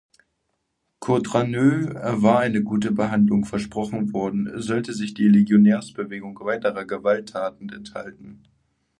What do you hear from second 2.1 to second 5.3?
war eine gute Behandlung versprochen worden, sollte sich die